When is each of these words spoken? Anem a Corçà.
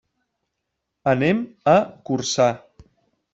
Anem 1.11 1.43
a 1.75 1.77
Corçà. 2.09 2.49